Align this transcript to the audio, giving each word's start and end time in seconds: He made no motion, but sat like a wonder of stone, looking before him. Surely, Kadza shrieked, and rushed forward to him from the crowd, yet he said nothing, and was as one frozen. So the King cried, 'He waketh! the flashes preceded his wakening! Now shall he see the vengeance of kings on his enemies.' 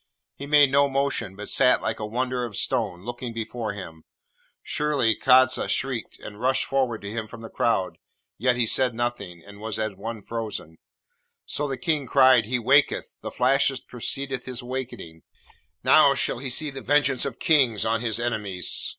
He 0.33 0.47
made 0.47 0.71
no 0.71 0.89
motion, 0.89 1.35
but 1.35 1.47
sat 1.47 1.79
like 1.83 1.99
a 1.99 2.07
wonder 2.07 2.43
of 2.43 2.57
stone, 2.57 3.03
looking 3.05 3.33
before 3.35 3.73
him. 3.73 4.01
Surely, 4.63 5.13
Kadza 5.15 5.67
shrieked, 5.67 6.17
and 6.21 6.41
rushed 6.41 6.65
forward 6.65 7.03
to 7.03 7.11
him 7.11 7.27
from 7.27 7.41
the 7.41 7.51
crowd, 7.51 7.99
yet 8.39 8.55
he 8.55 8.65
said 8.65 8.95
nothing, 8.95 9.43
and 9.45 9.59
was 9.59 9.77
as 9.77 9.93
one 9.93 10.23
frozen. 10.23 10.79
So 11.45 11.67
the 11.67 11.77
King 11.77 12.07
cried, 12.07 12.45
'He 12.47 12.57
waketh! 12.57 13.21
the 13.21 13.29
flashes 13.29 13.81
preceded 13.81 14.45
his 14.45 14.63
wakening! 14.63 15.21
Now 15.83 16.15
shall 16.15 16.39
he 16.39 16.49
see 16.49 16.71
the 16.71 16.81
vengeance 16.81 17.23
of 17.23 17.37
kings 17.37 17.85
on 17.85 18.01
his 18.01 18.19
enemies.' 18.19 18.89